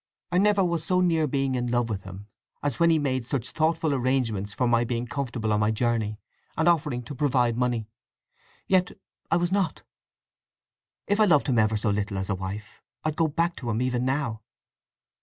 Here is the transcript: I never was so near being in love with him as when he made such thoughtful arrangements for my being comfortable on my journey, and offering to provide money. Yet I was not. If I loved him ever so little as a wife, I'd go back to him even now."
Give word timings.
I 0.31 0.39
never 0.39 0.65
was 0.65 0.83
so 0.83 0.99
near 0.99 1.27
being 1.27 1.53
in 1.53 1.67
love 1.69 1.87
with 1.87 2.05
him 2.05 2.25
as 2.63 2.79
when 2.79 2.89
he 2.89 2.97
made 2.97 3.23
such 3.23 3.51
thoughtful 3.51 3.93
arrangements 3.93 4.51
for 4.51 4.67
my 4.67 4.83
being 4.83 5.05
comfortable 5.05 5.53
on 5.53 5.59
my 5.59 5.69
journey, 5.69 6.17
and 6.57 6.67
offering 6.67 7.03
to 7.03 7.13
provide 7.13 7.55
money. 7.55 7.87
Yet 8.65 8.93
I 9.29 9.37
was 9.37 9.51
not. 9.51 9.83
If 11.05 11.19
I 11.19 11.25
loved 11.25 11.45
him 11.49 11.59
ever 11.59 11.77
so 11.77 11.91
little 11.91 12.17
as 12.17 12.31
a 12.31 12.35
wife, 12.35 12.81
I'd 13.03 13.15
go 13.15 13.27
back 13.27 13.55
to 13.57 13.69
him 13.69 13.79
even 13.79 14.03
now." 14.03 14.41